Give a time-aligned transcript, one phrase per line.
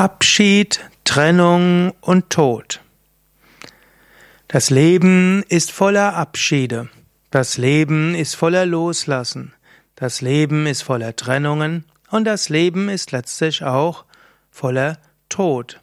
[0.00, 2.80] Abschied, Trennung und Tod.
[4.48, 6.88] Das Leben ist voller Abschiede.
[7.30, 9.52] Das Leben ist voller Loslassen.
[9.96, 11.84] Das Leben ist voller Trennungen.
[12.10, 14.06] Und das Leben ist letztlich auch
[14.50, 14.96] voller
[15.28, 15.78] Tod.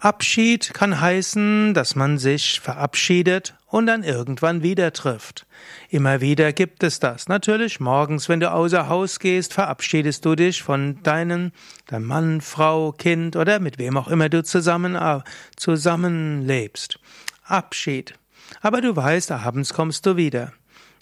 [0.00, 5.46] Abschied kann heißen, dass man sich verabschiedet und dann irgendwann wieder trifft.
[5.90, 7.28] Immer wieder gibt es das.
[7.28, 11.52] Natürlich, morgens, wenn du außer Haus gehst, verabschiedest du dich von deinem,
[11.86, 15.20] deinem Mann, Frau, Kind oder mit wem auch immer du zusammen, äh,
[15.56, 16.98] zusammenlebst.
[17.44, 18.14] Abschied.
[18.62, 20.54] Aber du weißt, abends kommst du wieder.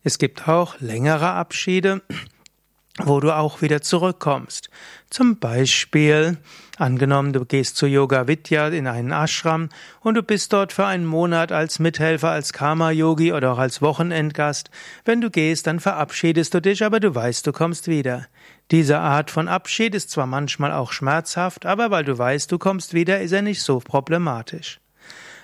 [0.02, 2.02] Es gibt auch längere Abschiede,
[3.04, 4.70] wo du auch wieder zurückkommst.
[5.10, 6.38] Zum Beispiel,
[6.76, 9.68] angenommen, du gehst zu Yoga Vidya in einen Ashram
[10.00, 14.70] und du bist dort für einen Monat als Mithelfer, als Karma-Yogi oder auch als Wochenendgast.
[15.04, 18.26] Wenn du gehst, dann verabschiedest du dich, aber du weißt, du kommst wieder.
[18.70, 22.92] Diese Art von Abschied ist zwar manchmal auch schmerzhaft, aber weil du weißt, du kommst
[22.92, 24.80] wieder, ist er nicht so problematisch.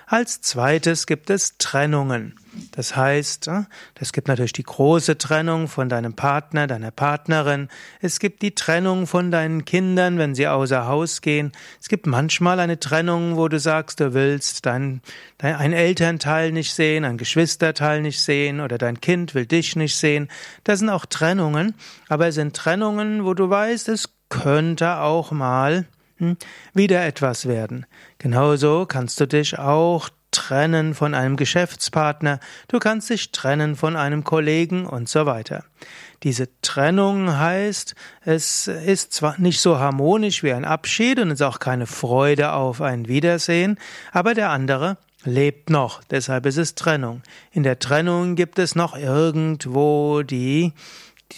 [0.07, 2.35] Als zweites gibt es Trennungen.
[2.71, 3.63] Das heißt, äh,
[3.99, 7.69] es gibt natürlich die große Trennung von deinem Partner, deiner Partnerin.
[8.01, 11.51] Es gibt die Trennung von deinen Kindern, wenn sie außer Haus gehen.
[11.81, 15.01] Es gibt manchmal eine Trennung, wo du sagst, du willst dein,
[15.39, 19.95] dein ein Elternteil nicht sehen, ein Geschwisterteil nicht sehen oder dein Kind will dich nicht
[19.95, 20.29] sehen.
[20.63, 21.73] Das sind auch Trennungen,
[22.09, 25.85] aber es sind Trennungen, wo du weißt, es könnte auch mal
[26.17, 26.37] hm,
[26.73, 27.85] wieder etwas werden.
[28.17, 34.23] Genauso kannst du dich auch trennen von einem Geschäftspartner, du kannst dich trennen von einem
[34.23, 35.63] Kollegen und so weiter.
[36.23, 41.45] Diese Trennung heißt, es ist zwar nicht so harmonisch wie ein Abschied und es ist
[41.45, 43.77] auch keine Freude auf ein Wiedersehen,
[44.11, 47.21] aber der andere lebt noch, deshalb ist es Trennung.
[47.51, 50.73] In der Trennung gibt es noch irgendwo die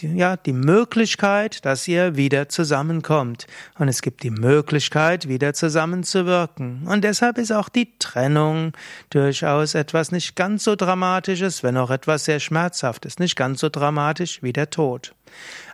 [0.02, 3.48] ja, die Möglichkeit, dass ihr wieder zusammenkommt.
[3.80, 6.88] Und es gibt die Möglichkeit, wieder zusammenzuwirken.
[6.88, 8.74] Und deshalb ist auch die Trennung
[9.10, 14.44] durchaus etwas nicht ganz so Dramatisches, wenn auch etwas sehr Schmerzhaftes, nicht ganz so dramatisch
[14.44, 15.14] wie der Tod.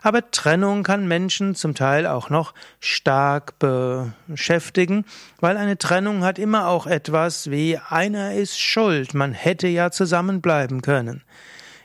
[0.02, 5.04] Aber Trennung kann Menschen zum Teil auch noch stark beschäftigen,
[5.40, 10.82] weil eine Trennung hat immer auch etwas wie einer ist schuld, man hätte ja zusammenbleiben
[10.82, 11.22] können.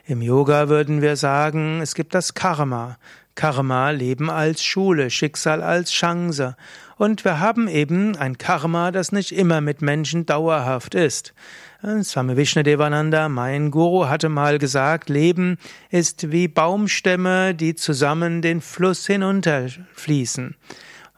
[0.09, 2.97] Im Yoga würden wir sagen, es gibt das Karma.
[3.36, 6.56] Karma, Leben als Schule, Schicksal als Chance.
[6.97, 11.36] Und wir haben eben ein Karma, das nicht immer mit Menschen dauerhaft ist.
[12.02, 15.59] Swami Vishnadevananda, mein Guru, hatte mal gesagt, Leben
[15.92, 20.56] ist wie Baumstämme, die zusammen den Fluss hinunterfließen.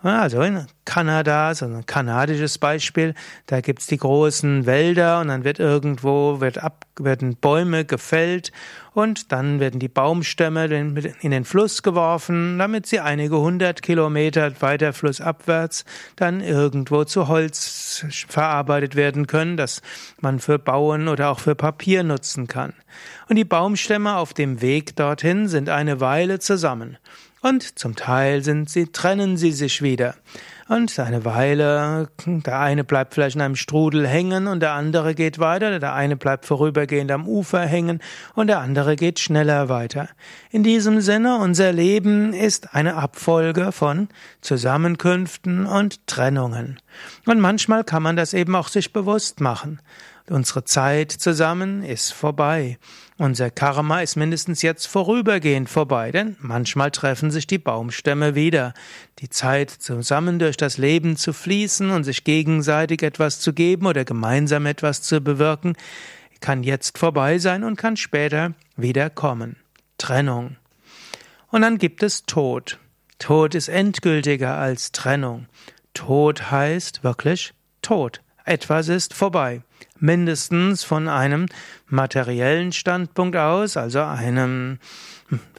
[0.03, 3.13] Also in Kanada, so ein kanadisches Beispiel,
[3.45, 8.51] da gibt's die großen Wälder und dann wird irgendwo wird ab, werden Bäume gefällt
[8.95, 14.91] und dann werden die Baumstämme in den Fluss geworfen, damit sie einige hundert Kilometer weiter
[14.94, 15.85] flussabwärts
[16.16, 19.84] dann irgendwo zu Holz verarbeitet werden können, das
[20.19, 22.73] man für Bauen oder auch für Papier nutzen kann.
[23.29, 26.97] Und die Baumstämme auf dem Weg dorthin sind eine Weile zusammen.
[27.41, 30.16] Und zum Teil sind sie, trennen sie sich wieder.
[30.68, 35.38] Und eine Weile, der eine bleibt vielleicht in einem Strudel hängen und der andere geht
[35.40, 38.00] weiter, der eine bleibt vorübergehend am Ufer hängen
[38.35, 40.07] und der andere geht schneller weiter.
[40.50, 44.08] In diesem Sinne, unser Leben ist eine Abfolge von
[44.40, 46.79] Zusammenkünften und Trennungen.
[47.25, 49.81] Und manchmal kann man das eben auch sich bewusst machen.
[50.31, 52.77] Unsere Zeit zusammen ist vorbei.
[53.17, 58.73] Unser Karma ist mindestens jetzt vorübergehend vorbei, denn manchmal treffen sich die Baumstämme wieder.
[59.19, 64.05] Die Zeit zusammen durch das Leben zu fließen und sich gegenseitig etwas zu geben oder
[64.05, 65.75] gemeinsam etwas zu bewirken,
[66.39, 69.57] kann jetzt vorbei sein und kann später wieder kommen.
[69.97, 70.55] Trennung.
[71.49, 72.79] Und dann gibt es Tod.
[73.19, 75.47] Tod ist endgültiger als Trennung.
[75.93, 78.21] Tod heißt wirklich Tod.
[78.45, 79.61] Etwas ist vorbei.
[80.01, 81.45] Mindestens von einem
[81.88, 84.79] materiellen Standpunkt aus, also einem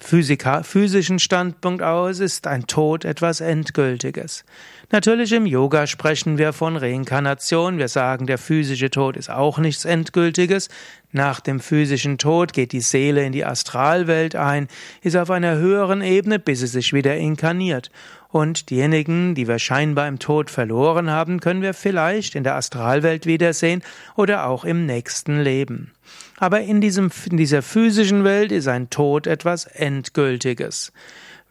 [0.01, 4.45] physischen Standpunkt aus, ist ein Tod etwas Endgültiges.
[4.91, 7.79] Natürlich im Yoga sprechen wir von Reinkarnation.
[7.79, 10.69] Wir sagen, der physische Tod ist auch nichts Endgültiges.
[11.13, 14.67] Nach dem physischen Tod geht die Seele in die Astralwelt ein,
[15.03, 17.91] ist auf einer höheren Ebene, bis sie sich wieder inkarniert.
[18.33, 23.27] Und diejenigen, die wir scheinbar im Tod verloren haben, können wir vielleicht in der Astralwelt
[23.27, 23.83] wiedersehen
[24.17, 25.93] oder auch im nächsten Leben.
[26.39, 30.93] Aber in, diesem, in dieser physischen Welt ist ein Tod etwas Endgültiges.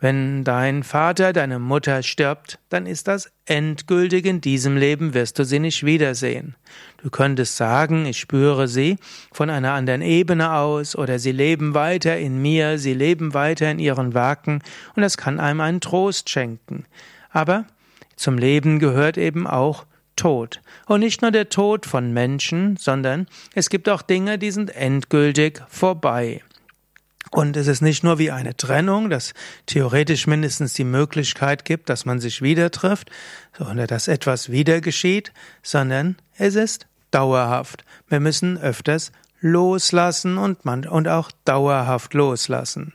[0.01, 5.45] Wenn dein Vater, deine Mutter stirbt, dann ist das endgültig in diesem Leben, wirst du
[5.45, 6.55] sie nicht wiedersehen.
[7.03, 8.97] Du könntest sagen, ich spüre sie
[9.31, 13.77] von einer anderen Ebene aus oder sie leben weiter in mir, sie leben weiter in
[13.77, 14.63] ihren Werken
[14.95, 16.85] und das kann einem einen Trost schenken.
[17.29, 17.65] Aber
[18.15, 19.85] zum Leben gehört eben auch
[20.21, 20.61] Tod.
[20.85, 23.25] Und nicht nur der Tod von Menschen, sondern
[23.55, 26.43] es gibt auch Dinge, die sind endgültig vorbei.
[27.31, 29.33] Und es ist nicht nur wie eine Trennung, dass
[29.65, 33.09] theoretisch mindestens die Möglichkeit gibt, dass man sich wieder trifft,
[33.59, 35.33] oder dass etwas wieder geschieht,
[35.63, 37.83] sondern es ist dauerhaft.
[38.07, 42.93] Wir müssen öfters loslassen und, man, und auch dauerhaft loslassen.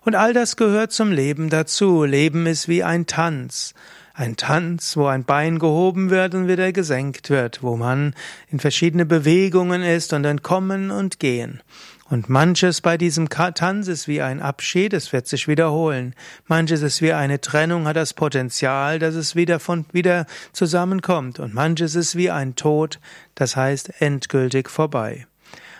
[0.00, 2.04] Und all das gehört zum Leben dazu.
[2.04, 3.74] Leben ist wie ein Tanz.
[4.18, 8.14] Ein Tanz, wo ein Bein gehoben wird und wieder gesenkt wird, wo man
[8.48, 11.62] in verschiedene Bewegungen ist und dann kommen und gehen.
[12.08, 16.14] Und manches bei diesem Tanz ist wie ein Abschied, es wird sich wiederholen.
[16.46, 21.38] Manches ist wie eine Trennung, hat das Potenzial, dass es wieder von, wieder zusammenkommt.
[21.38, 23.00] Und manches ist wie ein Tod,
[23.34, 25.26] das heißt endgültig vorbei.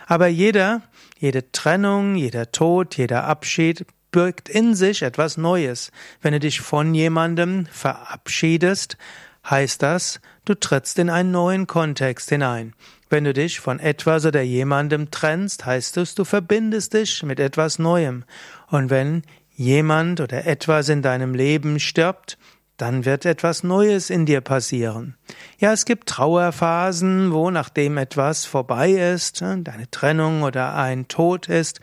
[0.05, 0.83] Aber jeder,
[1.17, 5.91] jede Trennung, jeder Tod, jeder Abschied birgt in sich etwas Neues.
[6.21, 8.97] Wenn du dich von jemandem verabschiedest,
[9.49, 12.73] heißt das, du trittst in einen neuen Kontext hinein.
[13.09, 17.79] Wenn du dich von etwas oder jemandem trennst, heißt es, du verbindest dich mit etwas
[17.79, 18.25] Neuem.
[18.69, 19.23] Und wenn
[19.55, 22.37] jemand oder etwas in deinem Leben stirbt,
[22.77, 25.15] dann wird etwas Neues in dir passieren.
[25.57, 31.81] Ja, es gibt Trauerphasen, wo nachdem etwas vorbei ist, deine Trennung oder ein Tod ist,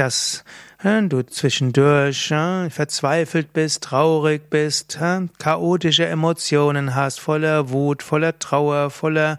[0.00, 0.44] dass
[0.82, 2.28] du zwischendurch
[2.70, 4.98] verzweifelt bist, traurig bist,
[5.38, 9.36] chaotische Emotionen hast, voller Wut, voller Trauer, voller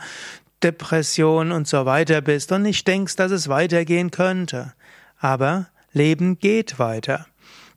[0.61, 4.73] Depression und so weiter bist und nicht denkst, dass es weitergehen könnte.
[5.19, 7.25] Aber Leben geht weiter.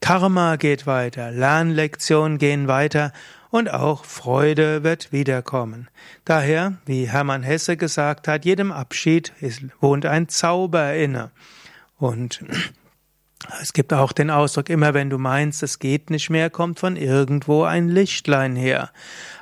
[0.02, 3.14] Karma geht weiter, Lernlektionen gehen weiter
[3.48, 5.88] und auch Freude wird wiederkommen.
[6.26, 9.32] Daher, wie Hermann Hesse gesagt hat, jedem Abschied
[9.80, 11.30] wohnt ein Zauber inne.
[11.98, 12.44] Und
[13.60, 16.96] es gibt auch den Ausdruck, immer wenn du meinst, es geht nicht mehr, kommt von
[16.96, 18.90] irgendwo ein Lichtlein her.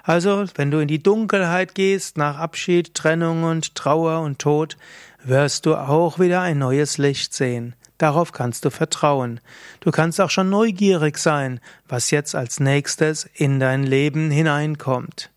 [0.02, 4.76] Also, wenn du in die Dunkelheit gehst, nach Abschied, Trennung und Trauer und Tod,
[5.22, 7.76] wirst du auch wieder ein neues Licht sehen.
[7.98, 9.40] Darauf kannst du vertrauen.
[9.78, 15.30] Du kannst auch schon neugierig sein, was jetzt als nächstes in dein Leben hineinkommt.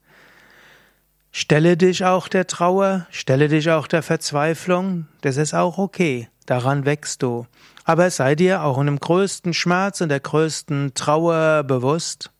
[1.37, 6.85] Stelle dich auch der Trauer, stelle dich auch der Verzweiflung, das ist auch okay, daran
[6.85, 7.45] wächst du.
[7.83, 12.31] Aber sei dir auch in dem größten Schmerz und der größten Trauer bewusst,